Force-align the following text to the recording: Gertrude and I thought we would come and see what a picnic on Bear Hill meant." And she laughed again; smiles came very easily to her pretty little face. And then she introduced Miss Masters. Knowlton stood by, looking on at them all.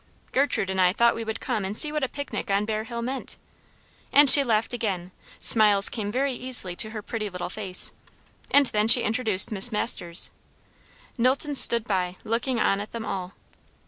Gertrude 0.31 0.71
and 0.71 0.81
I 0.81 0.93
thought 0.93 1.13
we 1.13 1.23
would 1.23 1.39
come 1.39 1.63
and 1.63 1.77
see 1.77 1.91
what 1.91 2.03
a 2.03 2.09
picnic 2.09 2.49
on 2.49 2.65
Bear 2.65 2.85
Hill 2.85 3.03
meant." 3.03 3.37
And 4.11 4.31
she 4.31 4.43
laughed 4.43 4.73
again; 4.73 5.11
smiles 5.37 5.89
came 5.89 6.11
very 6.11 6.33
easily 6.33 6.75
to 6.77 6.89
her 6.89 7.03
pretty 7.03 7.29
little 7.29 7.49
face. 7.49 7.93
And 8.49 8.65
then 8.65 8.87
she 8.87 9.03
introduced 9.03 9.51
Miss 9.51 9.71
Masters. 9.71 10.31
Knowlton 11.19 11.53
stood 11.53 11.83
by, 11.83 12.15
looking 12.23 12.59
on 12.59 12.79
at 12.81 12.93
them 12.93 13.05
all. 13.05 13.35